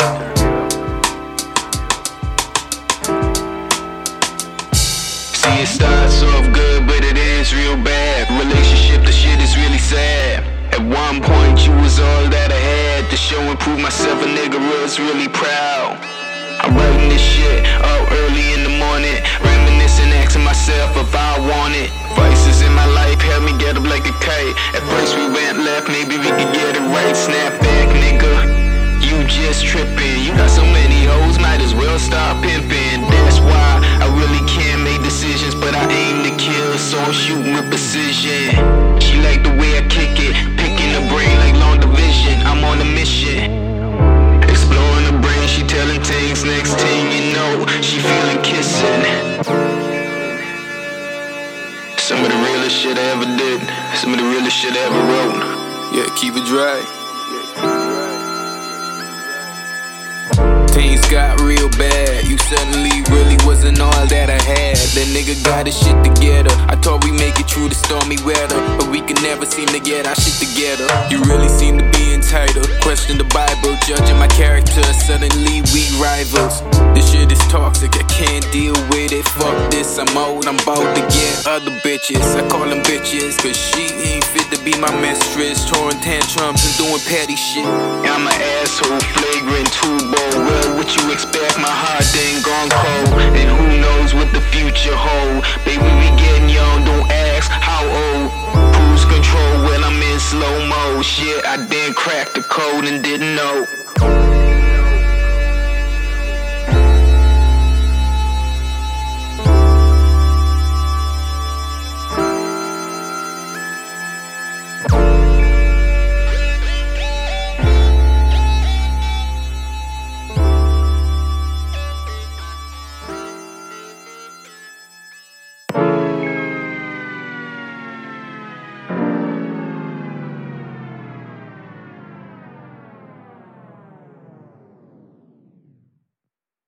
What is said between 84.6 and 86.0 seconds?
be my mistress. Throwing